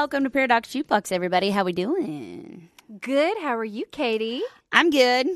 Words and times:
Welcome 0.00 0.24
to 0.24 0.30
Paradox 0.30 0.70
Jukebox, 0.70 1.12
everybody. 1.12 1.50
How 1.50 1.62
we 1.62 1.74
doing? 1.74 2.70
Good. 3.02 3.36
How 3.42 3.54
are 3.54 3.66
you, 3.66 3.84
Katie? 3.84 4.40
I'm 4.72 4.88
good. 4.88 5.26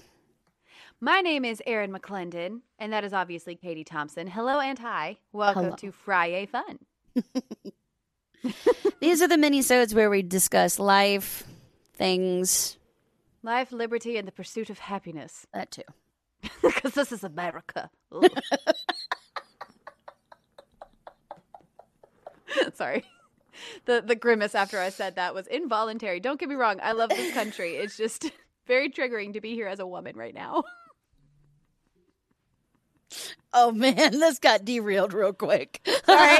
My 1.02 1.20
name 1.20 1.44
is 1.44 1.60
Erin 1.66 1.92
McClendon, 1.92 2.60
and 2.78 2.90
that 2.90 3.04
is 3.04 3.12
obviously 3.12 3.56
Katie 3.56 3.84
Thompson. 3.84 4.26
Hello 4.26 4.60
and 4.60 4.78
hi. 4.78 5.18
Welcome 5.34 5.64
Hello. 5.64 5.76
to 5.76 5.92
Friday 5.92 6.46
Fun. 6.46 6.78
These 9.00 9.20
are 9.20 9.28
the 9.28 9.36
mini-sodes 9.36 9.94
where 9.94 10.08
we 10.08 10.22
discuss 10.22 10.78
life, 10.78 11.44
things, 11.92 12.78
Life, 13.42 13.70
liberty, 13.70 14.16
and 14.16 14.26
the 14.26 14.32
pursuit 14.32 14.70
of 14.70 14.78
happiness. 14.78 15.46
that 15.52 15.72
too. 15.72 15.82
Because 16.62 16.94
this 16.94 17.12
is 17.12 17.22
America. 17.22 17.90
Sorry. 22.72 23.04
The 23.86 24.02
the 24.04 24.14
grimace 24.16 24.54
after 24.54 24.78
I 24.78 24.88
said 24.90 25.16
that 25.16 25.34
was 25.34 25.46
involuntary. 25.46 26.20
Don't 26.20 26.38
get 26.40 26.48
me 26.48 26.54
wrong. 26.54 26.80
I 26.82 26.92
love 26.92 27.10
this 27.10 27.32
country. 27.34 27.76
It's 27.84 27.96
just 27.96 28.30
very 28.66 28.90
triggering 28.90 29.32
to 29.34 29.40
be 29.40 29.54
here 29.54 29.66
as 29.68 29.78
a 29.80 29.86
woman 29.86 30.16
right 30.16 30.34
now. 30.34 30.64
Oh 33.52 33.70
man, 33.72 33.94
this 34.18 34.38
got 34.38 34.64
derailed 34.64 35.12
real 35.12 35.32
quick. 35.32 35.80
Sorry. 36.04 36.38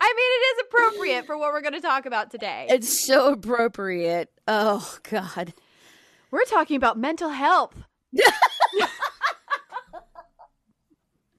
I 0.00 0.12
mean, 0.16 0.26
it 0.28 0.44
is 0.44 0.62
appropriate 0.68 1.26
for 1.26 1.36
what 1.38 1.52
we're 1.52 1.62
going 1.62 1.74
to 1.74 1.80
talk 1.80 2.06
about 2.06 2.30
today. 2.30 2.66
it's 2.68 3.06
so 3.06 3.32
appropriate. 3.32 4.30
Oh 4.46 4.98
god. 5.10 5.54
We're 6.30 6.44
talking 6.44 6.76
about 6.76 6.98
mental 6.98 7.30
health 7.30 7.74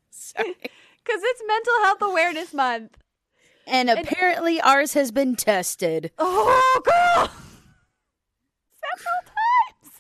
Sorry. 0.10 0.56
Because 1.06 1.22
it's 1.24 1.42
Mental 1.48 1.74
Health 1.84 2.02
Awareness 2.02 2.54
Month. 2.54 2.98
And 3.68 3.90
apparently 3.90 4.62
ours 4.62 4.94
has 4.94 5.12
been 5.12 5.36
tested. 5.36 6.12
Oh, 6.20 6.82
girl! 6.84 7.30
Several 8.98 9.22
times. 9.26 10.00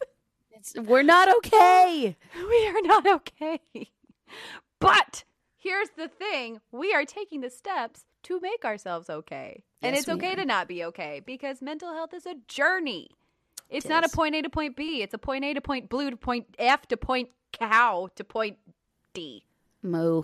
It's, 0.52 0.74
we're 0.88 1.04
not 1.04 1.34
okay. 1.38 2.16
We 2.50 2.68
are 2.68 2.82
not 2.84 3.08
okay. 3.08 3.60
But 4.80 5.24
here's 5.58 5.90
the 5.98 6.08
thing 6.08 6.60
we 6.72 6.94
are 6.94 7.06
taking 7.06 7.42
the 7.42 7.50
steps 7.50 8.06
to 8.24 8.40
make 8.40 8.66
ourselves 8.66 9.10
okay. 9.10 9.64
and 9.82 9.94
Yes, 9.96 10.02
it's 10.04 10.10
okay 10.10 10.34
are. 10.34 10.38
to 10.38 10.46
not 10.46 10.68
be 10.68 10.84
okay 10.86 11.22
because 11.26 11.62
mental 11.62 11.94
health 11.94 12.14
is 12.14 12.26
a 12.26 12.36
journey. 12.48 13.10
It's 13.70 13.86
It 13.86 13.90
not 13.90 14.06
is. 14.06 14.14
a 14.14 14.16
point 14.16 14.36
A 14.36 14.42
to 14.44 14.50
point 14.50 14.76
B. 14.76 15.02
It's 15.02 15.14
a 15.14 15.18
point 15.18 15.44
A 15.44 15.54
to 15.56 15.62
point 15.62 15.90
blue 15.90 16.12
to 16.12 16.18
point 16.18 16.46
F 16.60 16.88
to 16.90 16.98
point 16.98 17.30
cow 17.52 18.10
to 18.16 18.24
point 18.24 18.58
D. 19.14 19.44
Moo. 19.82 20.24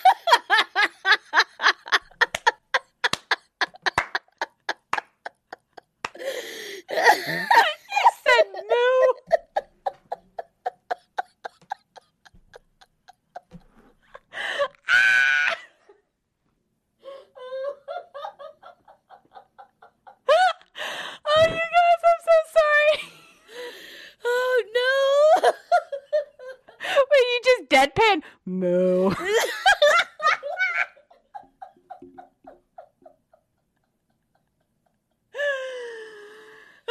just 27.81 27.95
deadpan 27.95 28.21
moo. 28.45 29.11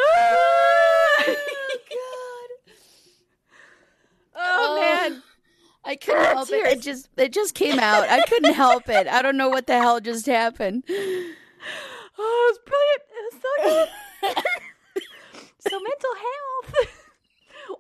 Oh, 0.03 0.47
oh, 4.37 4.69
oh, 4.69 4.81
man. 4.81 5.23
I 5.85 5.97
couldn't 5.97 6.21
oh, 6.21 6.35
help 6.35 6.51
it. 6.51 6.67
It 6.67 6.81
just 6.81 7.09
it 7.17 7.33
just 7.33 7.55
came 7.55 7.79
out. 7.79 8.09
I 8.09 8.23
couldn't 8.27 8.55
help 8.55 8.89
it. 8.89 9.07
I 9.07 9.23
don't 9.23 9.37
know 9.37 9.49
what 9.49 9.67
the 9.67 9.75
hell 9.79 10.01
just 10.01 10.27
happened. 10.27 10.85
Oh, 10.89 10.93
it 12.19 12.53
was 12.53 12.59
brilliant. 12.67 13.03
It 13.11 13.23
was 13.27 13.41
so 13.43 13.51
good. 13.67 13.89
so 15.71 15.81
mental 15.81 16.15
health. 16.15 16.75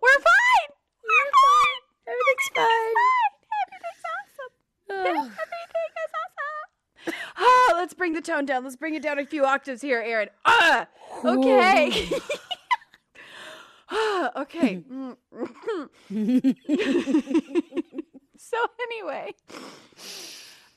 We're 0.03 0.21
fine. 0.21 0.71
We're 1.05 1.31
fine. 1.31 1.81
Everything's 2.09 2.49
fine. 2.55 2.95
Everything's 3.63 4.05
awesome. 4.15 4.53
Oh. 4.91 4.95
Everything 5.07 5.91
is 6.05 6.13
awesome. 6.21 6.69
Ah, 7.37 7.71
let's 7.77 7.95
bring 8.11 8.23
the 8.23 8.33
tone 8.33 8.45
down. 8.45 8.65
Let's 8.65 8.77
bring 8.77 8.95
it 8.95 9.03
down 9.03 9.19
a 9.19 9.27
few 9.27 9.45
octaves 9.45 9.83
here, 9.83 10.01
Erin. 10.01 10.29
Ah, 10.45 10.87
okay. 11.25 12.09
Ah, 13.93 14.31
okay. 14.43 14.85
so 18.39 18.57
anyway, 18.83 19.35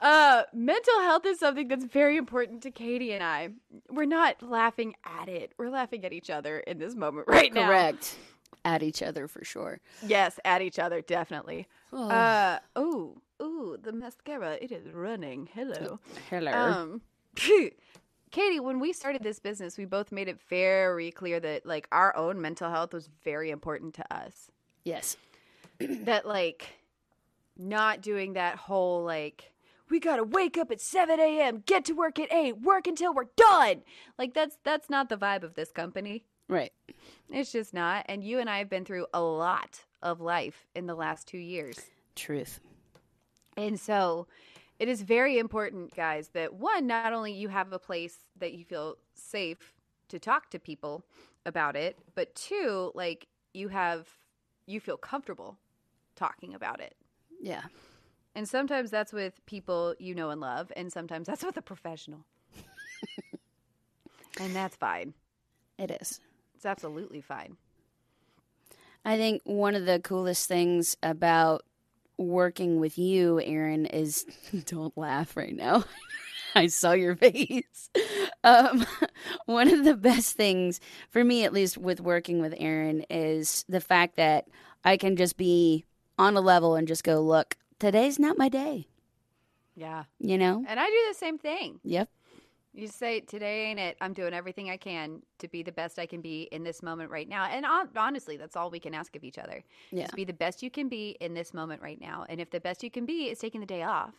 uh, 0.01 0.41
mental 0.51 0.99
health 1.01 1.23
is 1.27 1.37
something 1.37 1.67
that's 1.67 1.85
very 1.85 2.17
important 2.17 2.63
to 2.63 2.71
Katie 2.71 3.13
and 3.13 3.23
I. 3.23 3.49
We're 3.87 4.05
not 4.05 4.41
laughing 4.41 4.95
at 5.05 5.29
it. 5.29 5.51
We're 5.59 5.69
laughing 5.69 6.03
at 6.05 6.11
each 6.11 6.31
other 6.31 6.61
in 6.61 6.79
this 6.79 6.95
moment 6.95 7.27
right 7.27 7.53
now. 7.53 7.67
Correct. 7.67 8.17
At 8.65 8.81
each 8.81 9.03
other 9.03 9.27
for 9.27 9.45
sure. 9.45 9.79
Yes, 10.03 10.39
at 10.43 10.63
each 10.63 10.79
other, 10.79 11.01
definitely. 11.01 11.67
Oh. 11.91 12.09
Uh, 12.09 12.57
ooh, 12.79 13.21
ooh, 13.43 13.77
the 13.79 13.91
mascara, 13.91 14.57
it 14.59 14.71
is 14.71 14.91
running. 14.91 15.49
Hello. 15.53 15.99
Hello. 16.31 16.51
Um, 16.51 17.01
Katie, 18.31 18.59
when 18.59 18.79
we 18.79 18.93
started 18.93 19.21
this 19.23 19.39
business, 19.39 19.77
we 19.77 19.85
both 19.85 20.11
made 20.11 20.27
it 20.27 20.39
very 20.49 21.11
clear 21.11 21.39
that 21.39 21.65
like 21.65 21.87
our 21.91 22.15
own 22.15 22.41
mental 22.41 22.69
health 22.69 22.93
was 22.93 23.09
very 23.23 23.51
important 23.51 23.93
to 23.95 24.13
us. 24.15 24.49
yes. 24.83 25.17
that 25.79 26.25
like 26.27 26.67
not 27.57 28.01
doing 28.01 28.33
that 28.33 28.55
whole 28.55 29.03
like 29.03 29.51
we 29.89 29.99
gotta 29.99 30.23
wake 30.23 30.57
up 30.57 30.71
at 30.71 30.79
7 30.81 31.19
a.m 31.19 31.61
get 31.65 31.85
to 31.85 31.93
work 31.93 32.17
at 32.19 32.31
8 32.33 32.61
work 32.61 32.87
until 32.87 33.13
we're 33.13 33.25
done 33.35 33.81
like 34.17 34.33
that's 34.33 34.57
that's 34.63 34.89
not 34.89 35.09
the 35.09 35.17
vibe 35.17 35.43
of 35.43 35.53
this 35.55 35.71
company 35.71 36.23
Right. 36.47 36.71
it's 37.29 37.51
just 37.51 37.73
not 37.73 38.05
and 38.07 38.23
you 38.23 38.39
and 38.39 38.49
i 38.49 38.57
have 38.59 38.69
been 38.69 38.85
through 38.85 39.05
a 39.13 39.21
lot 39.21 39.81
of 40.01 40.19
life 40.21 40.65
in 40.75 40.85
the 40.87 40.95
last 40.95 41.27
two 41.27 41.37
years 41.39 41.79
Truth. 42.15 42.59
and 43.57 43.79
so 43.79 44.27
it 44.83 44.89
is 44.89 45.01
very 45.01 45.39
important, 45.39 45.95
guys, 45.95 46.27
that 46.33 46.55
one, 46.55 46.87
not 46.87 47.13
only 47.13 47.31
you 47.31 47.47
have 47.47 47.71
a 47.71 47.79
place 47.79 48.17
that 48.37 48.51
you 48.51 48.65
feel 48.65 48.97
safe 49.13 49.73
to 50.09 50.19
talk 50.19 50.49
to 50.49 50.59
people 50.59 51.05
about 51.45 51.77
it, 51.77 51.97
but 52.15 52.35
two, 52.35 52.91
like 52.93 53.27
you 53.53 53.69
have, 53.69 54.09
you 54.65 54.81
feel 54.81 54.97
comfortable 54.97 55.57
talking 56.17 56.53
about 56.53 56.81
it. 56.81 56.97
Yeah. 57.41 57.61
And 58.35 58.45
sometimes 58.45 58.91
that's 58.91 59.13
with 59.13 59.39
people 59.45 59.95
you 59.99 60.13
know 60.13 60.31
and 60.31 60.41
love, 60.41 60.69
and 60.75 60.91
sometimes 60.91 61.27
that's 61.27 61.45
with 61.45 61.55
a 61.55 61.61
professional. 61.61 62.25
and 64.37 64.53
that's 64.53 64.75
fine. 64.75 65.13
It 65.79 65.91
is. 65.91 66.19
It's 66.55 66.65
absolutely 66.65 67.21
fine. 67.21 67.55
I 69.05 69.15
think 69.15 69.43
one 69.45 69.75
of 69.75 69.85
the 69.85 70.01
coolest 70.01 70.49
things 70.49 70.97
about 71.01 71.63
working 72.27 72.79
with 72.79 72.97
you, 72.97 73.39
Erin, 73.41 73.85
is 73.85 74.25
don't 74.65 74.97
laugh 74.97 75.35
right 75.37 75.55
now. 75.55 75.83
I 76.55 76.67
saw 76.67 76.91
your 76.91 77.15
face. 77.15 77.89
Um, 78.45 78.85
one 79.45 79.73
of 79.73 79.85
the 79.85 79.95
best 79.95 80.35
things 80.35 80.81
for 81.11 81.23
me, 81.23 81.45
at 81.45 81.53
least 81.53 81.77
with 81.77 82.01
working 82.01 82.41
with 82.41 82.53
Erin, 82.57 83.05
is 83.09 83.63
the 83.69 83.79
fact 83.79 84.17
that 84.17 84.49
I 84.83 84.97
can 84.97 85.15
just 85.15 85.37
be 85.37 85.85
on 86.19 86.35
a 86.35 86.41
level 86.41 86.75
and 86.75 86.85
just 86.85 87.05
go, 87.05 87.21
look, 87.21 87.55
today's 87.79 88.19
not 88.19 88.37
my 88.37 88.49
day. 88.49 88.89
Yeah. 89.77 90.03
You 90.19 90.37
know? 90.37 90.65
And 90.67 90.77
I 90.77 90.85
do 90.87 91.05
the 91.07 91.17
same 91.17 91.37
thing. 91.37 91.79
Yep. 91.85 92.09
You 92.75 92.87
say 92.87 93.19
today 93.19 93.65
ain't 93.65 93.79
it. 93.79 93.97
I'm 94.01 94.13
doing 94.13 94.33
everything 94.33 94.71
I 94.71 94.77
can 94.77 95.21
to 95.37 95.47
be 95.47 95.61
the 95.61 95.71
best 95.71 95.99
I 95.99 96.07
can 96.07 96.21
be 96.21 96.43
in 96.51 96.63
this 96.63 96.81
moment 96.81 97.11
right 97.11 97.29
now. 97.29 97.45
And 97.45 97.65
hon- 97.65 97.89
honestly, 97.95 98.35
that's 98.35 98.55
all 98.55 98.71
we 98.71 98.79
can 98.79 98.95
ask 98.95 99.15
of 99.15 99.23
each 99.23 99.37
other. 99.37 99.63
Yeah. 99.91 100.03
Just 100.03 100.15
be 100.15 100.23
the 100.23 100.33
best 100.33 100.63
you 100.63 100.71
can 100.71 100.89
be 100.89 101.15
in 101.21 101.35
this 101.35 101.53
moment 101.53 101.83
right 101.83 102.01
now. 102.01 102.25
And 102.27 102.41
if 102.41 102.49
the 102.49 102.59
best 102.59 102.83
you 102.83 102.89
can 102.89 103.05
be 103.05 103.29
is 103.29 103.37
taking 103.37 103.61
the 103.61 103.67
day 103.67 103.83
off, 103.83 104.15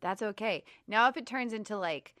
that's 0.00 0.22
okay. 0.22 0.62
Now, 0.86 1.08
if 1.08 1.16
it 1.16 1.26
turns 1.26 1.52
into 1.52 1.76
like 1.76 2.14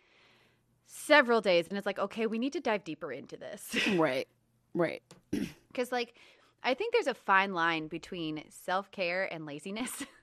several 0.86 1.40
days 1.40 1.68
and 1.68 1.78
it's 1.78 1.86
like, 1.86 1.98
okay, 1.98 2.26
we 2.26 2.38
need 2.38 2.52
to 2.54 2.60
dive 2.60 2.82
deeper 2.84 3.12
into 3.12 3.36
this. 3.36 3.76
Right. 3.96 4.26
Right. 4.74 5.02
Because, 5.72 5.90
like, 5.90 6.14
I 6.62 6.74
think 6.74 6.92
there's 6.92 7.06
a 7.06 7.14
fine 7.14 7.54
line 7.54 7.88
between 7.88 8.44
self 8.50 8.90
care 8.90 9.32
and 9.32 9.46
laziness. 9.46 10.04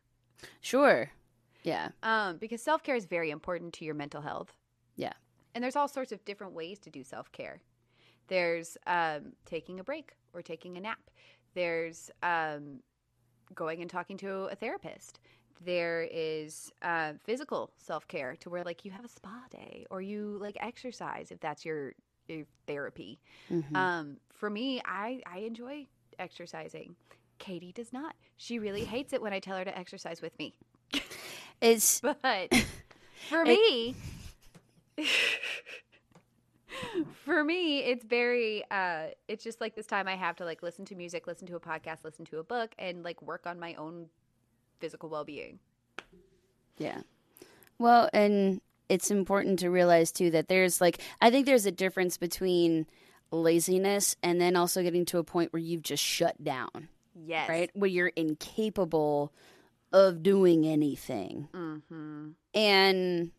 Sure. 0.61 1.11
Yeah. 1.63 1.89
um, 2.03 2.37
because 2.37 2.61
self 2.61 2.83
care 2.83 2.95
is 2.95 3.05
very 3.05 3.31
important 3.31 3.73
to 3.75 3.85
your 3.85 3.95
mental 3.95 4.21
health. 4.21 4.55
Yeah. 4.95 5.13
And 5.55 5.63
there's 5.63 5.75
all 5.75 5.87
sorts 5.87 6.11
of 6.11 6.23
different 6.25 6.53
ways 6.53 6.79
to 6.79 6.89
do 6.89 7.03
self 7.03 7.31
care. 7.31 7.61
There's 8.27 8.77
um, 8.87 9.33
taking 9.45 9.79
a 9.79 9.83
break 9.83 10.13
or 10.33 10.41
taking 10.41 10.77
a 10.77 10.81
nap. 10.81 10.99
There's 11.55 12.11
um, 12.23 12.79
going 13.55 13.81
and 13.81 13.89
talking 13.89 14.17
to 14.17 14.43
a 14.51 14.55
therapist. 14.55 15.19
there 15.65 16.07
is 16.11 16.71
uh, 16.83 17.13
physical 17.23 17.71
self 17.77 18.07
care 18.07 18.35
to 18.39 18.49
where 18.49 18.63
like 18.63 18.85
you 18.85 18.91
have 18.91 19.03
a 19.03 19.09
spa 19.09 19.41
day 19.51 19.85
or 19.89 20.01
you 20.01 20.37
like 20.39 20.55
exercise 20.61 21.31
if 21.31 21.39
that's 21.39 21.65
your, 21.65 21.93
your 22.27 22.45
therapy. 22.67 23.19
Mhm. 23.49 23.75
Um, 23.75 24.17
for 24.31 24.49
me, 24.49 24.81
I 24.85 25.21
I 25.25 25.39
enjoy 25.39 25.87
exercising. 26.19 26.95
Katie 27.39 27.71
does 27.73 27.91
not. 27.91 28.15
She 28.37 28.59
really 28.59 28.85
hates 28.85 29.11
it 29.13 29.21
when 29.21 29.33
I 29.33 29.39
tell 29.39 29.57
her 29.57 29.65
to 29.65 29.77
exercise 29.77 30.21
with 30.21 30.37
me. 30.39 30.53
It's 31.61 31.99
But 32.01 32.17
for 33.29 33.43
It- 33.43 33.47
me, 33.47 33.95
for 37.25 37.43
me, 37.43 37.79
it's 37.79 38.03
very. 38.05 38.63
Uh, 38.69 39.07
it's 39.27 39.43
just 39.43 39.59
like 39.61 39.75
this 39.75 39.85
time 39.85 40.07
I 40.07 40.15
have 40.15 40.35
to 40.37 40.45
like 40.45 40.63
listen 40.63 40.85
to 40.85 40.95
music, 40.95 41.27
listen 41.27 41.47
to 41.47 41.55
a 41.55 41.59
podcast, 41.59 42.03
listen 42.03 42.25
to 42.25 42.39
a 42.39 42.43
book, 42.43 42.71
and 42.77 43.03
like 43.03 43.21
work 43.21 43.45
on 43.45 43.59
my 43.59 43.75
own 43.75 44.07
physical 44.79 45.09
well 45.09 45.23
being. 45.25 45.59
Yeah. 46.77 47.01
Well, 47.77 48.09
and 48.13 48.61
it's 48.87 49.11
important 49.11 49.59
to 49.59 49.69
realize 49.69 50.11
too 50.11 50.31
that 50.31 50.47
there's 50.47 50.81
like 50.81 50.99
I 51.21 51.29
think 51.31 51.45
there's 51.45 51.65
a 51.65 51.71
difference 51.71 52.17
between 52.17 52.87
laziness 53.31 54.15
and 54.23 54.41
then 54.41 54.55
also 54.55 54.81
getting 54.81 55.05
to 55.05 55.19
a 55.19 55.23
point 55.23 55.53
where 55.53 55.61
you've 55.61 55.83
just 55.83 56.03
shut 56.03 56.43
down, 56.43 56.87
Yes. 57.25 57.47
right? 57.47 57.69
Where 57.73 57.89
you're 57.89 58.07
incapable 58.07 59.31
of 59.91 60.23
doing 60.23 60.65
anything. 60.65 61.47
Mm-hmm. 61.53 62.29
And 62.53 63.31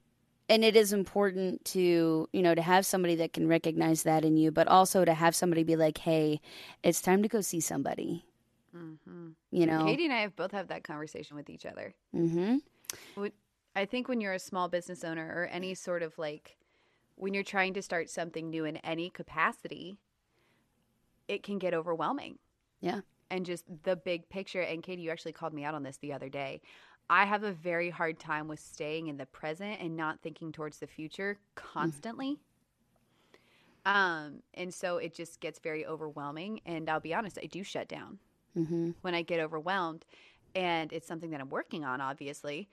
and 0.48 0.64
it 0.64 0.74
is 0.74 0.92
important 0.92 1.64
to, 1.64 2.28
you 2.32 2.42
know, 2.42 2.56
to 2.56 2.62
have 2.62 2.84
somebody 2.84 3.14
that 3.16 3.32
can 3.32 3.46
recognize 3.46 4.02
that 4.02 4.24
in 4.24 4.36
you, 4.36 4.50
but 4.50 4.66
also 4.66 5.04
to 5.04 5.14
have 5.14 5.34
somebody 5.34 5.62
be 5.62 5.76
like, 5.76 5.98
"Hey, 5.98 6.40
it's 6.82 7.00
time 7.00 7.22
to 7.22 7.28
go 7.28 7.40
see 7.40 7.60
somebody." 7.60 8.26
Mm-hmm. 8.76 9.28
You 9.50 9.66
know. 9.66 9.84
Katie 9.84 10.04
and 10.04 10.14
I 10.14 10.20
have 10.20 10.36
both 10.36 10.52
had 10.52 10.68
that 10.68 10.84
conversation 10.84 11.36
with 11.36 11.50
each 11.50 11.66
other. 11.66 11.94
Mhm. 12.14 12.60
I 13.76 13.84
think 13.84 14.08
when 14.08 14.20
you're 14.20 14.32
a 14.32 14.38
small 14.40 14.68
business 14.68 15.04
owner 15.04 15.32
or 15.34 15.46
any 15.46 15.74
sort 15.74 16.02
of 16.02 16.18
like 16.18 16.56
when 17.14 17.34
you're 17.34 17.44
trying 17.44 17.74
to 17.74 17.82
start 17.82 18.10
something 18.10 18.50
new 18.50 18.64
in 18.64 18.78
any 18.78 19.10
capacity, 19.10 19.98
it 21.28 21.42
can 21.42 21.58
get 21.58 21.74
overwhelming. 21.74 22.38
Yeah. 22.80 23.00
And 23.30 23.46
just 23.46 23.64
the 23.84 23.96
big 23.96 24.28
picture. 24.28 24.60
And 24.62 24.82
Katie, 24.82 25.02
you 25.02 25.10
actually 25.10 25.32
called 25.32 25.54
me 25.54 25.64
out 25.64 25.74
on 25.74 25.82
this 25.82 25.98
the 25.98 26.12
other 26.12 26.28
day. 26.28 26.60
I 27.08 27.24
have 27.24 27.42
a 27.42 27.52
very 27.52 27.90
hard 27.90 28.18
time 28.18 28.48
with 28.48 28.60
staying 28.60 29.08
in 29.08 29.16
the 29.16 29.26
present 29.26 29.80
and 29.80 29.96
not 29.96 30.20
thinking 30.20 30.52
towards 30.52 30.78
the 30.78 30.86
future 30.86 31.38
constantly. 31.54 32.38
Um, 33.84 34.42
and 34.54 34.72
so 34.72 34.98
it 34.98 35.14
just 35.14 35.40
gets 35.40 35.58
very 35.58 35.86
overwhelming. 35.86 36.60
And 36.66 36.88
I'll 36.88 37.00
be 37.00 37.14
honest, 37.14 37.38
I 37.42 37.46
do 37.46 37.62
shut 37.62 37.88
down 37.88 38.18
Mhm. 38.56 38.94
when 39.02 39.14
I 39.14 39.22
get 39.22 39.40
overwhelmed. 39.40 40.04
And 40.54 40.92
it's 40.92 41.06
something 41.06 41.30
that 41.30 41.40
I'm 41.40 41.50
working 41.50 41.84
on, 41.84 42.00
obviously. 42.00 42.68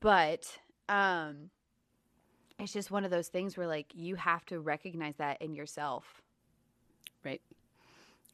But 0.00 0.58
um, 0.88 1.50
it's 2.58 2.72
just 2.72 2.90
one 2.90 3.04
of 3.04 3.10
those 3.10 3.28
things 3.28 3.56
where, 3.56 3.66
like, 3.66 3.92
you 3.94 4.16
have 4.16 4.44
to 4.46 4.60
recognize 4.60 5.16
that 5.16 5.40
in 5.40 5.54
yourself. 5.54 6.21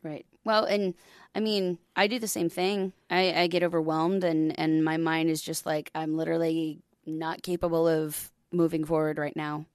Right. 0.02 0.26
Well, 0.44 0.64
and 0.64 0.94
I 1.34 1.40
mean, 1.40 1.78
I 1.96 2.06
do 2.06 2.18
the 2.18 2.28
same 2.28 2.48
thing. 2.48 2.92
I, 3.10 3.42
I 3.42 3.46
get 3.48 3.62
overwhelmed, 3.62 4.24
and 4.24 4.58
and 4.58 4.84
my 4.84 4.96
mind 4.96 5.30
is 5.30 5.42
just 5.42 5.66
like 5.66 5.90
I'm 5.94 6.16
literally 6.16 6.80
not 7.06 7.42
capable 7.42 7.88
of 7.88 8.30
moving 8.52 8.84
forward 8.84 9.18
right 9.18 9.36
now. 9.36 9.66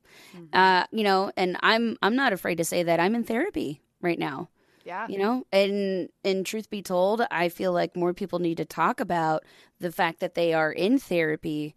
Uh, 0.51 0.85
you 0.91 1.03
know, 1.03 1.31
and 1.35 1.57
I'm 1.61 1.97
I'm 2.01 2.15
not 2.15 2.33
afraid 2.33 2.55
to 2.57 2.65
say 2.65 2.83
that 2.83 2.99
I'm 2.99 3.15
in 3.15 3.23
therapy 3.23 3.81
right 4.01 4.19
now. 4.19 4.49
Yeah. 4.85 5.07
You 5.07 5.17
know, 5.17 5.45
and 5.51 6.09
and 6.23 6.45
truth 6.45 6.69
be 6.69 6.81
told, 6.81 7.25
I 7.31 7.49
feel 7.49 7.71
like 7.71 7.95
more 7.95 8.13
people 8.13 8.39
need 8.39 8.57
to 8.57 8.65
talk 8.65 8.99
about 8.99 9.43
the 9.79 9.91
fact 9.91 10.19
that 10.19 10.35
they 10.35 10.53
are 10.53 10.71
in 10.71 10.99
therapy, 10.99 11.75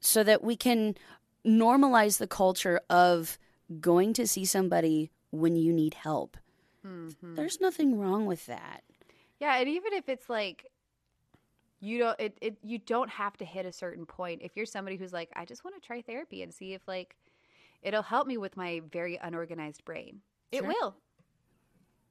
so 0.00 0.22
that 0.22 0.42
we 0.42 0.56
can 0.56 0.94
normalize 1.46 2.18
the 2.18 2.26
culture 2.26 2.80
of 2.88 3.38
going 3.80 4.12
to 4.14 4.26
see 4.26 4.44
somebody 4.44 5.10
when 5.30 5.56
you 5.56 5.72
need 5.72 5.94
help. 5.94 6.36
Mhm. 6.84 7.36
There's 7.36 7.60
nothing 7.60 7.98
wrong 7.98 8.26
with 8.26 8.46
that. 8.46 8.82
Yeah, 9.38 9.56
and 9.56 9.68
even 9.68 9.92
if 9.92 10.08
it's 10.08 10.28
like 10.28 10.70
you 11.80 11.98
don't 11.98 12.20
it, 12.20 12.38
it 12.40 12.58
you 12.62 12.78
don't 12.78 13.10
have 13.10 13.36
to 13.38 13.44
hit 13.44 13.66
a 13.66 13.72
certain 13.72 14.06
point. 14.06 14.42
If 14.42 14.56
you're 14.56 14.66
somebody 14.66 14.96
who's 14.96 15.12
like, 15.12 15.30
I 15.34 15.44
just 15.44 15.64
want 15.64 15.74
to 15.80 15.86
try 15.86 16.00
therapy 16.02 16.42
and 16.42 16.52
see 16.54 16.74
if 16.74 16.86
like 16.86 17.16
it'll 17.82 18.02
help 18.02 18.26
me 18.26 18.36
with 18.36 18.56
my 18.56 18.80
very 18.90 19.16
unorganized 19.20 19.84
brain. 19.84 20.20
It 20.50 20.64
will. 20.64 20.94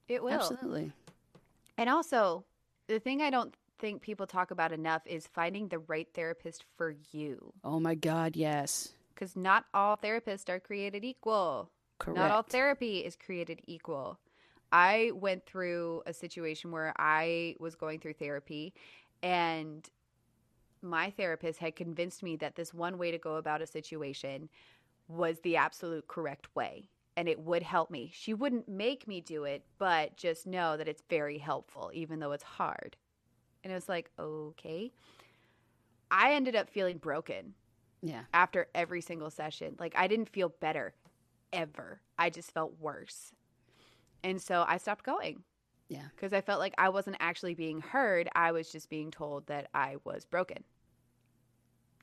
It 0.08 0.24
will. 0.24 0.34
Absolutely. 0.34 0.92
And 1.78 1.90
also, 1.90 2.44
the 2.88 3.00
thing 3.00 3.22
I 3.22 3.30
don't 3.30 3.56
think 3.80 4.02
people 4.02 4.28
talk 4.28 4.52
about 4.52 4.72
enough 4.72 5.02
is 5.06 5.28
finding 5.28 5.70
the 5.70 5.80
right 5.80 6.08
therapist 6.14 6.66
for 6.76 6.96
you. 7.12 7.54
Oh 7.64 7.80
my 7.80 7.96
God, 7.96 8.36
yes. 8.36 8.94
Because 9.14 9.36
not 9.36 9.66
all 9.74 9.96
therapists 9.98 10.50
are 10.50 10.60
created 10.60 11.06
equal. 11.06 11.70
Correct. 11.98 12.18
Not 12.18 12.32
all 12.32 12.44
therapy 12.44 13.00
is 13.00 13.16
created 13.16 13.62
equal. 13.68 14.20
I 14.72 15.12
went 15.14 15.46
through 15.46 16.04
a 16.06 16.14
situation 16.14 16.72
where 16.72 16.94
I 16.98 17.56
was 17.60 17.76
going 17.76 18.00
through 18.00 18.14
therapy 18.14 18.74
and 19.22 19.88
my 20.82 21.12
therapist 21.12 21.60
had 21.60 21.76
convinced 21.76 22.24
me 22.24 22.36
that 22.38 22.56
this 22.56 22.74
one 22.74 22.98
way 22.98 23.12
to 23.12 23.18
go 23.18 23.36
about 23.36 23.62
a 23.62 23.68
situation 23.68 24.50
was 25.08 25.40
the 25.40 25.58
absolute 25.58 26.08
correct 26.08 26.48
way 26.56 26.90
and 27.18 27.28
it 27.28 27.40
would 27.40 27.64
help 27.64 27.92
me. 27.92 28.12
She 28.14 28.34
wouldn't 28.34 28.68
make 28.68 29.08
me 29.08 29.22
do 29.22 29.44
it, 29.44 29.64
but 29.78 30.16
just 30.16 30.48
know 30.48 30.78
that 30.78 30.88
it's 30.88 31.04
very 31.10 31.38
helpful, 31.38 31.92
even 31.94 32.20
though 32.20 32.32
it's 32.32 32.44
hard. 32.44 32.96
And 33.64 33.72
it 33.72 33.76
was 33.76 33.90
like, 33.90 34.10
okay. 34.18 34.92
I 36.10 36.34
ended 36.34 36.56
up 36.56 36.70
feeling 36.70 36.98
broken 36.98 37.54
yeah. 38.02 38.24
after 38.34 38.68
every 38.74 39.02
single 39.02 39.30
session. 39.30 39.76
Like 39.80 39.94
I 39.96 40.08
didn't 40.08 40.30
feel 40.30 40.50
better 40.50 40.94
ever. 41.54 42.02
I 42.18 42.30
just 42.30 42.52
felt 42.52 42.74
worse. 42.80 43.34
And 44.24 44.42
so 44.42 44.66
I 44.68 44.78
stopped 44.78 45.04
going. 45.04 45.44
Yeah. 45.88 46.06
Because 46.16 46.34
I 46.34 46.42
felt 46.42 46.60
like 46.60 46.74
I 46.78 46.90
wasn't 46.90 47.18
actually 47.20 47.54
being 47.54 47.82
heard. 47.82 48.30
I 48.34 48.52
was 48.52 48.72
just 48.72 48.90
being 48.90 49.12
told 49.12 49.48
that 49.48 49.68
I 49.74 49.98
was 50.04 50.26
broken 50.26 50.64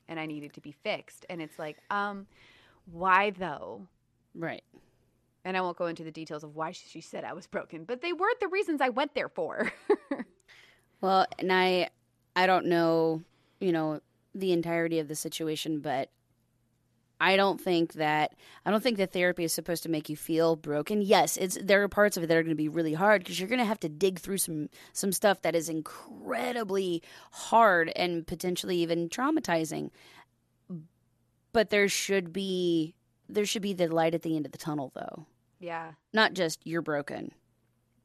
and 0.08 0.20
I 0.20 0.26
needed 0.26 0.52
to 0.54 0.60
be 0.60 0.72
fixed. 0.72 1.24
And 1.30 1.40
it's 1.40 1.58
like, 1.58 1.78
um, 1.90 2.26
why 2.90 3.30
though? 3.30 3.86
Right. 4.34 4.62
And 5.44 5.56
I 5.56 5.60
won't 5.62 5.78
go 5.78 5.86
into 5.86 6.04
the 6.04 6.10
details 6.10 6.44
of 6.44 6.54
why 6.54 6.72
she 6.72 7.00
said 7.00 7.24
I 7.24 7.32
was 7.32 7.46
broken, 7.46 7.84
but 7.84 8.02
they 8.02 8.12
weren't 8.12 8.40
the 8.40 8.48
reasons 8.48 8.80
I 8.80 8.90
went 8.90 9.14
there 9.14 9.28
for. 9.28 9.72
Well, 11.00 11.26
and 11.38 11.52
I 11.52 11.90
I 12.34 12.46
don't 12.46 12.66
know, 12.66 13.22
you 13.60 13.72
know, 13.72 14.00
the 14.34 14.52
entirety 14.52 14.98
of 14.98 15.08
the 15.08 15.14
situation, 15.14 15.80
but 15.80 16.10
I 17.20 17.36
don't 17.36 17.60
think 17.60 17.94
that 17.94 18.34
I 18.64 18.70
don't 18.70 18.82
think 18.82 18.98
that 18.98 19.12
therapy 19.12 19.44
is 19.44 19.52
supposed 19.52 19.82
to 19.82 19.88
make 19.88 20.08
you 20.08 20.16
feel 20.16 20.54
broken. 20.56 21.02
Yes, 21.02 21.36
it's 21.36 21.58
there 21.62 21.82
are 21.82 21.88
parts 21.88 22.16
of 22.16 22.22
it 22.22 22.26
that 22.28 22.36
are 22.36 22.42
going 22.42 22.56
to 22.56 22.62
be 22.62 22.68
really 22.68 22.94
hard 22.94 23.22
because 23.22 23.40
you're 23.40 23.48
going 23.48 23.58
to 23.58 23.64
have 23.64 23.80
to 23.80 23.88
dig 23.88 24.18
through 24.20 24.38
some 24.38 24.68
some 24.92 25.12
stuff 25.12 25.42
that 25.42 25.54
is 25.56 25.68
incredibly 25.68 27.02
hard 27.32 27.90
and 27.96 28.26
potentially 28.26 28.76
even 28.78 29.08
traumatizing. 29.08 29.90
But 31.52 31.70
there 31.70 31.88
should 31.88 32.32
be 32.32 32.94
there 33.28 33.46
should 33.46 33.62
be 33.62 33.72
the 33.72 33.88
light 33.88 34.14
at 34.14 34.22
the 34.22 34.36
end 34.36 34.46
of 34.46 34.52
the 34.52 34.58
tunnel 34.58 34.92
though. 34.94 35.26
yeah. 35.58 35.92
Not 36.12 36.34
just 36.34 36.60
you're 36.64 36.82
broken. 36.82 37.32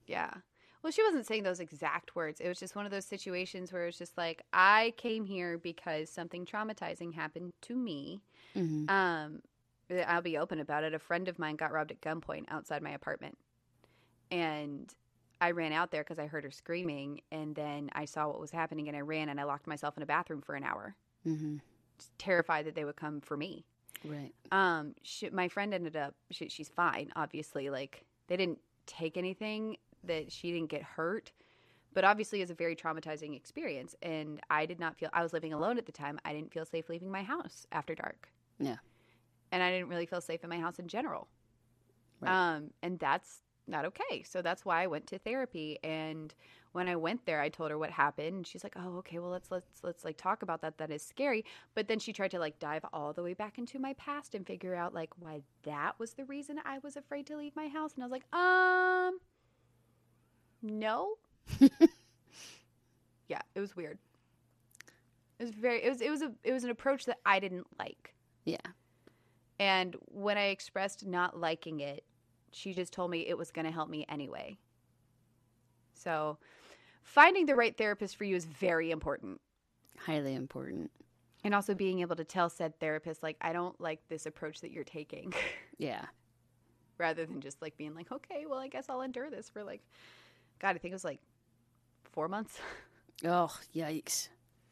Yeah. 0.08 0.34
Well, 0.82 0.91
she 0.91 1.01
wasn't 1.03 1.25
saying 1.25 1.43
those 1.43 1.62
exact 1.62 2.13
words. 2.13 2.41
It 2.41 2.50
was 2.50 2.60
just 2.60 2.75
one 2.75 2.86
of 2.86 2.91
those 2.91 3.05
situations 3.05 3.72
where 3.72 3.88
it's 3.88 3.98
just 3.98 4.17
like, 4.17 4.41
I 4.51 4.93
came 4.98 5.24
here 5.24 5.58
because 5.58 6.10
something 6.10 6.46
traumatizing 6.46 7.13
happened 7.13 7.53
to 7.62 7.75
me. 7.75 8.22
Hmm 8.53 8.86
Um, 8.88 9.41
I'll 10.07 10.22
be 10.22 10.38
open 10.38 10.60
about 10.60 10.83
it. 10.83 10.93
A 10.93 11.00
friend 11.00 11.27
of 11.27 11.39
mine 11.39 11.55
got 11.55 11.72
robbed 11.72 11.91
at 11.91 12.01
gunpoint 12.01 12.45
outside 12.50 12.81
my 12.81 12.91
apartment. 12.91 13.38
And 14.31 14.91
I 15.41 15.51
ran 15.51 15.74
out 15.74 15.91
there 15.91 16.03
because 16.03 16.19
I 16.19 16.27
heard 16.27 16.43
her 16.43 16.51
screaming. 16.51 17.22
And 17.31 17.55
then 17.55 17.89
I 17.93 18.05
saw 18.05 18.27
what 18.27 18.39
was 18.39 18.51
happening 18.51 18.88
and 18.88 18.98
I 18.98 19.01
ran 19.01 19.29
and 19.29 19.39
I 19.39 19.43
locked 19.43 19.67
myself 19.67 19.98
in 19.98 20.03
a 20.03 20.07
bathroom 20.07 20.41
for 20.41 20.55
an 20.55 20.63
hour, 20.63 20.95
hmm 21.24 21.57
terrified 22.17 22.65
that 22.65 22.75
they 22.75 22.86
would 22.86 22.95
come 22.95 23.22
for 23.22 23.38
me. 23.38 23.65
Right. 24.03 24.33
Um, 24.51 24.95
she, 25.03 25.29
my 25.29 25.48
friend 25.48 25.74
ended 25.74 25.95
up. 25.95 26.15
She, 26.31 26.50
she's 26.50 26.69
fine, 26.69 27.12
obviously. 27.15 27.69
Like 27.69 28.05
they 28.27 28.38
didn't 28.38 28.60
take 28.86 29.17
anything 29.17 29.77
that 30.03 30.31
she 30.31 30.51
didn't 30.51 30.69
get 30.69 30.83
hurt, 30.83 31.31
but 31.93 32.03
obviously 32.03 32.39
it 32.39 32.43
was 32.43 32.51
a 32.51 32.55
very 32.55 32.75
traumatizing 32.75 33.36
experience. 33.36 33.95
And 34.01 34.41
I 34.50 34.65
did 34.65 34.79
not 34.79 34.98
feel. 34.98 35.10
I 35.13 35.24
was 35.24 35.33
living 35.33 35.53
alone 35.53 35.77
at 35.77 35.86
the 35.86 35.91
time. 35.91 36.19
I 36.25 36.33
didn't 36.33 36.51
feel 36.51 36.65
safe 36.65 36.89
leaving 36.89 37.12
my 37.12 37.24
house 37.24 37.65
after 37.72 37.95
dark. 37.95 38.33
Yeah. 38.60 38.77
And 39.51 39.63
I 39.63 39.72
didn't 39.72 39.89
really 39.89 40.05
feel 40.05 40.22
safe 40.22 40.43
in 40.43 40.50
my 40.50 40.60
house 40.60 40.79
in 40.79 40.88
general. 40.88 41.27
Right. 42.22 42.38
Um, 42.55 42.72
and 42.81 43.00
that's 43.00 43.41
not 43.67 43.86
okay. 43.86 44.24
So 44.24 44.41
that's 44.41 44.65
why 44.65 44.83
I 44.83 44.88
went 44.88 45.07
to 45.07 45.19
therapy. 45.19 45.79
And 45.83 46.33
when 46.74 46.88
I 46.88 46.95
went 46.95 47.25
there, 47.25 47.39
I 47.41 47.50
told 47.50 47.72
her 47.72 47.77
what 47.77 47.91
happened. 47.91 48.27
And 48.38 48.48
she's 48.48 48.63
like, 48.63 48.75
"Oh, 48.77 48.98
okay. 48.98 49.19
Well, 49.19 49.29
let's 49.31 49.51
let's 49.51 49.83
let's 49.83 50.03
like 50.03 50.17
talk 50.17 50.43
about 50.43 50.62
that. 50.62 50.77
That 50.77 50.91
is 50.91 51.03
scary." 51.03 51.45
But 51.75 51.88
then 51.88 52.00
she 52.00 52.13
tried 52.13 52.31
to 52.31 52.39
like 52.39 52.60
dive 52.60 52.86
all 52.93 53.13
the 53.13 53.24
way 53.24 53.33
back 53.33 53.57
into 53.57 53.79
my 53.79 53.93
past 53.93 54.36
and 54.36 54.45
figure 54.45 54.75
out 54.75 54.93
like 54.93 55.12
why 55.19 55.41
that 55.63 56.00
was 56.00 56.13
the 56.13 56.25
reason 56.25 56.60
I 56.65 56.79
was 56.79 56.98
afraid 56.98 57.27
to 57.27 57.38
leave 57.38 57.55
my 57.55 57.67
house. 57.67 57.93
And 57.95 58.03
I 58.03 58.07
was 58.07 58.12
like, 58.12 58.33
"Um, 58.33 59.19
no." 60.62 61.15
yeah, 63.27 63.41
it 63.55 63.60
was 63.60 63.75
weird. 63.75 63.98
It 65.39 65.43
It 65.43 65.43
was 65.43 65.51
very 65.53 65.83
it 65.83 65.89
was 65.89 66.01
it 66.01 66.10
was 66.10 66.22
a 66.22 66.33
it 66.43 66.53
was 66.53 66.63
an 66.63 66.69
approach 66.69 67.05
that 67.05 67.19
I 67.25 67.39
didn't 67.39 67.67
like. 67.77 68.15
Yeah. 68.46 68.58
And 69.60 69.96
when 70.06 70.38
I 70.38 70.46
expressed 70.46 71.06
not 71.06 71.40
liking 71.40 71.80
it, 71.80 72.04
she 72.52 72.74
just 72.74 72.94
told 72.94 73.12
me 73.12 73.22
it 73.28 73.38
was 73.38 73.52
going 73.52 73.66
to 73.66 73.72
help 73.72 73.90
me 73.90 74.06
anyway. 74.10 74.58
So, 75.94 76.38
finding 77.02 77.46
the 77.46 77.56
right 77.56 77.76
therapist 77.76 78.16
for 78.18 78.26
you 78.26 78.36
is 78.36 78.46
very 78.46 78.92
important. 78.92 79.40
Highly 79.98 80.36
important. 80.36 80.92
And 81.44 81.54
also 81.54 81.74
being 81.74 82.00
able 82.00 82.16
to 82.16 82.24
tell 82.24 82.50
said 82.50 82.80
therapist, 82.80 83.22
like, 83.24 83.38
I 83.42 83.54
don't 83.54 83.80
like 83.80 84.00
this 84.10 84.26
approach 84.26 84.62
that 84.62 84.72
you're 84.72 84.84
taking, 84.84 85.34
Yeah. 85.78 86.06
rather 86.98 87.26
than 87.26 87.42
just 87.42 87.62
like 87.62 87.78
being 87.78 87.94
like, 87.96 88.12
okay, 88.12 88.46
well, 88.48 88.60
I 88.60 88.68
guess 88.68 88.86
I'll 88.90 89.02
endure 89.02 89.30
this 89.30 89.50
for 89.50 89.64
like, 89.64 89.82
God, 90.60 90.76
I 90.76 90.78
think 90.80 90.92
it 90.92 90.96
was 90.96 91.04
like 91.04 91.20
four 92.12 92.28
months. 92.28 92.60
Oh, 93.26 93.56
yikes. 93.74 94.28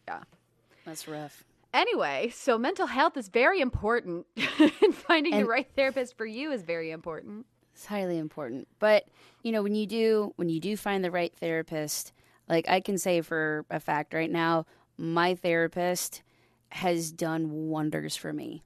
Yeah. 0.09 0.23
That's 0.83 1.07
rough. 1.07 1.45
Anyway, 1.73 2.31
so 2.35 2.57
mental 2.57 2.87
health 2.87 3.15
is 3.15 3.29
very 3.29 3.61
important, 3.61 4.25
and 4.59 4.93
finding 4.93 5.37
the 5.37 5.45
right 5.45 5.69
therapist 5.75 6.17
for 6.17 6.25
you 6.25 6.51
is 6.51 6.63
very 6.63 6.91
important. 6.91 7.45
It's 7.73 7.85
highly 7.85 8.17
important. 8.17 8.67
But, 8.79 9.05
you 9.43 9.51
know, 9.51 9.63
when 9.63 9.75
you 9.75 9.87
do 9.87 10.33
when 10.35 10.49
you 10.49 10.59
do 10.59 10.75
find 10.75 11.03
the 11.03 11.11
right 11.11 11.33
therapist, 11.33 12.11
like 12.49 12.67
I 12.69 12.81
can 12.81 12.97
say 12.97 13.21
for 13.21 13.65
a 13.69 13.79
fact 13.79 14.13
right 14.13 14.29
now, 14.29 14.65
my 14.97 15.35
therapist 15.35 16.21
has 16.69 17.11
done 17.11 17.69
wonders 17.69 18.15
for 18.15 18.33
me. 18.33 18.63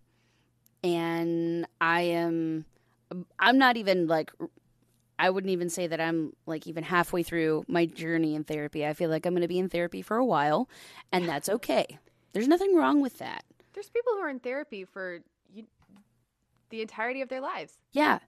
And 0.83 1.67
I 1.79 2.01
am 2.01 2.65
I'm 3.39 3.57
not 3.57 3.77
even 3.77 4.07
like 4.07 4.31
I 5.17 5.29
wouldn't 5.29 5.51
even 5.51 5.69
say 5.69 5.87
that 5.87 6.01
I'm 6.01 6.33
like 6.45 6.67
even 6.67 6.83
halfway 6.83 7.23
through 7.23 7.65
my 7.67 7.85
journey 7.85 8.35
in 8.35 8.43
therapy. 8.43 8.85
I 8.85 8.93
feel 8.93 9.09
like 9.09 9.25
I'm 9.25 9.33
going 9.33 9.41
to 9.41 9.47
be 9.47 9.59
in 9.59 9.69
therapy 9.69 10.01
for 10.01 10.17
a 10.17 10.25
while, 10.25 10.67
and 11.11 11.27
that's 11.27 11.49
okay. 11.49 11.99
There's 12.35 12.47
nothing 12.49 12.75
wrong 12.75 12.99
with 13.01 13.17
that. 13.19 13.45
There's 13.73 13.89
people 13.89 14.11
who 14.13 14.19
are 14.19 14.29
in 14.29 14.39
therapy 14.39 14.83
for 14.83 15.19
you, 15.53 15.63
the 16.69 16.81
entirety 16.81 17.21
of 17.21 17.29
their 17.29 17.39
lives 17.41 17.77
Yeah. 17.93 18.19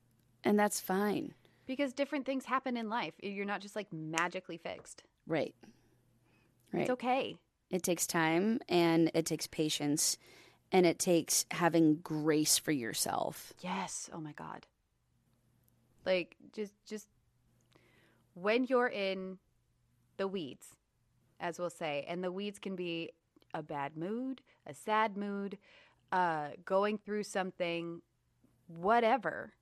And 0.46 0.58
that's 0.58 0.80
fine. 0.80 1.34
because 1.66 1.92
different 1.94 2.26
things 2.26 2.46
happen 2.46 2.78
in 2.78 2.88
life. 2.90 3.14
You're 3.22 3.46
not 3.46 3.60
just 3.60 3.76
like 3.76 3.92
magically 3.92 4.56
fixed. 4.58 5.04
Right. 5.28 5.54
Right. 6.72 6.82
It's 6.84 6.90
okay. 6.92 7.36
It 7.70 7.84
takes 7.84 8.08
time 8.08 8.60
and 8.70 9.12
it 9.14 9.26
takes 9.26 9.46
patience 9.48 10.18
and 10.72 10.86
it 10.86 11.00
takes 11.00 11.46
having 11.52 11.96
grace 11.98 12.58
for 12.58 12.72
yourself. 12.72 13.52
Yes. 13.60 14.10
Oh 14.14 14.20
my 14.22 14.32
god. 14.32 14.68
Like 16.06 16.38
just 16.54 16.74
just 16.86 17.08
when 18.36 18.64
you're 18.66 18.88
in 18.88 19.38
the 20.16 20.28
weeds, 20.30 20.68
as 21.42 21.60
we'll 21.60 21.70
say, 21.70 22.06
and 22.08 22.24
the 22.24 22.32
weeds 22.32 22.60
can 22.60 22.76
be 22.78 23.12
a 23.58 23.64
bad 23.64 23.98
mood, 23.98 24.42
a 24.66 24.74
sad 24.74 25.18
mood, 25.18 25.58
uh 26.12 26.50
going 26.64 26.98
through 26.98 27.24
something 27.24 28.02
whatever. 28.68 29.54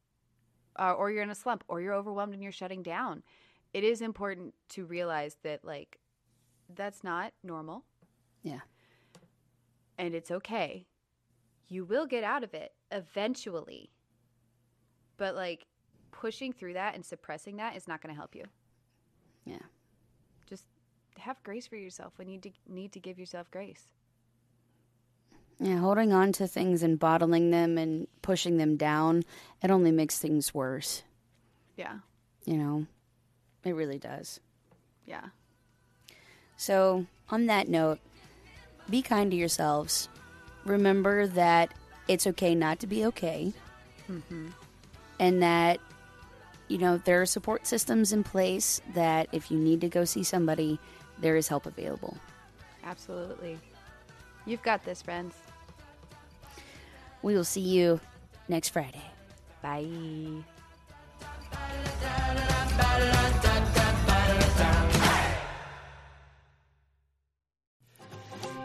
Uh, 0.77 0.91
or 0.91 1.09
you're 1.09 1.23
in 1.23 1.29
a 1.29 1.35
slump 1.35 1.63
or 1.69 1.79
you're 1.79 1.93
overwhelmed 1.93 2.33
and 2.33 2.43
you're 2.43 2.51
shutting 2.51 2.83
down. 2.83 3.23
It 3.73 3.83
is 3.85 4.01
important 4.01 4.53
to 4.69 4.85
realize 4.85 5.37
that 5.43 5.63
like 5.63 5.99
that's 6.73 7.03
not 7.03 7.31
normal. 7.43 7.85
Yeah. 8.43 8.59
And 9.97 10.13
it's 10.13 10.31
okay. 10.31 10.85
You 11.69 11.85
will 11.85 12.05
get 12.05 12.23
out 12.23 12.43
of 12.43 12.53
it 12.53 12.73
eventually. 12.91 13.91
But 15.17 15.35
like 15.35 15.65
pushing 16.11 16.51
through 16.51 16.73
that 16.73 16.95
and 16.95 17.05
suppressing 17.05 17.57
that 17.57 17.75
is 17.77 17.87
not 17.87 18.01
going 18.01 18.13
to 18.13 18.19
help 18.19 18.35
you. 18.35 18.43
Yeah. 19.45 19.57
Have 21.19 21.41
grace 21.43 21.67
for 21.67 21.75
yourself 21.75 22.13
when 22.17 22.27
you 22.27 22.39
need 22.67 22.91
to 22.91 22.99
give 22.99 23.17
yourself 23.17 23.49
grace. 23.49 23.87
Yeah, 25.59 25.77
holding 25.77 26.11
on 26.11 26.33
to 26.33 26.47
things 26.47 26.83
and 26.83 26.99
bottling 26.99 27.49
them 27.51 27.77
and 27.77 28.07
pushing 28.21 28.57
them 28.57 28.75
down, 28.75 29.23
it 29.63 29.71
only 29.71 29.91
makes 29.91 30.19
things 30.19 30.53
worse. 30.53 31.03
Yeah. 31.77 31.99
You 32.45 32.57
know, 32.57 32.85
it 33.63 33.71
really 33.71 33.97
does. 33.97 34.39
Yeah. 35.05 35.29
So, 36.57 37.05
on 37.29 37.45
that 37.47 37.69
note, 37.69 37.99
be 38.89 39.01
kind 39.01 39.31
to 39.31 39.37
yourselves. 39.37 40.09
Remember 40.65 41.27
that 41.27 41.73
it's 42.07 42.27
okay 42.27 42.53
not 42.53 42.79
to 42.79 42.87
be 42.87 43.05
okay. 43.05 43.53
Mm-hmm. 44.09 44.47
And 45.19 45.41
that, 45.41 45.79
you 46.67 46.77
know, 46.77 46.97
there 46.97 47.21
are 47.21 47.25
support 47.25 47.65
systems 47.65 48.11
in 48.11 48.23
place 48.23 48.81
that 48.93 49.27
if 49.31 49.49
you 49.49 49.57
need 49.57 49.81
to 49.81 49.89
go 49.89 50.05
see 50.05 50.23
somebody, 50.23 50.79
there 51.19 51.35
is 51.35 51.47
help 51.47 51.65
available. 51.65 52.17
Absolutely. 52.83 53.57
You've 54.45 54.61
got 54.61 54.83
this, 54.85 55.01
friends. 55.01 55.33
We 57.21 57.35
will 57.35 57.43
see 57.43 57.61
you 57.61 57.99
next 58.47 58.69
Friday. 58.69 59.01
Bye. 59.61 60.43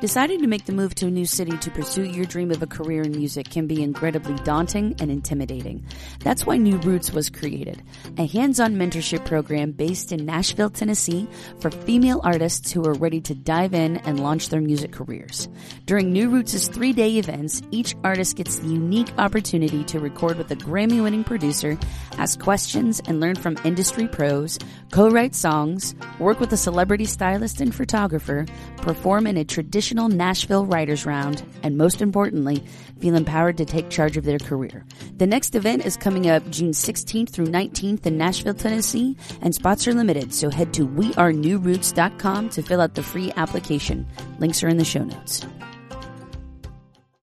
Deciding 0.00 0.40
to 0.40 0.46
make 0.46 0.64
the 0.64 0.72
move 0.72 0.94
to 0.94 1.08
a 1.08 1.10
new 1.10 1.26
city 1.26 1.58
to 1.58 1.70
pursue 1.70 2.04
your 2.04 2.24
dream 2.24 2.50
of 2.50 2.62
a 2.62 2.66
career 2.66 3.02
in 3.02 3.12
music 3.12 3.50
can 3.50 3.66
be 3.66 3.82
incredibly 3.82 4.34
daunting 4.44 4.94
and 4.98 5.10
intimidating. 5.10 5.84
That's 6.20 6.46
why 6.46 6.56
New 6.56 6.78
Roots 6.78 7.12
was 7.12 7.28
created, 7.28 7.82
a 8.16 8.24
hands-on 8.24 8.76
mentorship 8.76 9.26
program 9.26 9.72
based 9.72 10.10
in 10.10 10.24
Nashville, 10.24 10.70
Tennessee 10.70 11.28
for 11.58 11.70
female 11.70 12.22
artists 12.24 12.72
who 12.72 12.82
are 12.86 12.94
ready 12.94 13.20
to 13.20 13.34
dive 13.34 13.74
in 13.74 13.98
and 13.98 14.20
launch 14.20 14.48
their 14.48 14.62
music 14.62 14.90
careers. 14.90 15.50
During 15.84 16.14
New 16.14 16.30
Roots' 16.30 16.68
three-day 16.68 17.18
events, 17.18 17.60
each 17.70 17.94
artist 18.02 18.36
gets 18.36 18.58
the 18.58 18.68
unique 18.68 19.12
opportunity 19.18 19.84
to 19.84 20.00
record 20.00 20.38
with 20.38 20.50
a 20.50 20.56
Grammy-winning 20.56 21.24
producer, 21.24 21.78
ask 22.16 22.40
questions 22.40 23.02
and 23.04 23.20
learn 23.20 23.36
from 23.36 23.58
industry 23.64 24.08
pros, 24.08 24.58
co-write 24.92 25.34
songs, 25.34 25.94
work 26.18 26.40
with 26.40 26.54
a 26.54 26.56
celebrity 26.56 27.04
stylist 27.04 27.60
and 27.60 27.74
photographer, 27.74 28.46
perform 28.78 29.26
in 29.26 29.36
a 29.36 29.44
traditional 29.44 29.89
Nashville 29.94 30.66
writers 30.66 31.06
round, 31.06 31.42
and 31.62 31.76
most 31.76 32.00
importantly, 32.00 32.62
feel 33.00 33.14
empowered 33.14 33.56
to 33.58 33.64
take 33.64 33.90
charge 33.90 34.16
of 34.16 34.24
their 34.24 34.38
career. 34.38 34.84
The 35.16 35.26
next 35.26 35.54
event 35.54 35.84
is 35.84 35.96
coming 35.96 36.28
up 36.28 36.48
June 36.50 36.72
16th 36.72 37.30
through 37.30 37.46
19th 37.46 38.06
in 38.06 38.18
Nashville, 38.18 38.54
Tennessee, 38.54 39.16
and 39.40 39.54
spots 39.54 39.88
are 39.88 39.94
limited, 39.94 40.32
so 40.34 40.50
head 40.50 40.72
to 40.74 40.86
wearenewroots.com 40.86 42.50
to 42.50 42.62
fill 42.62 42.80
out 42.80 42.94
the 42.94 43.02
free 43.02 43.32
application. 43.36 44.06
Links 44.38 44.62
are 44.62 44.68
in 44.68 44.76
the 44.76 44.84
show 44.84 45.04
notes. 45.04 45.44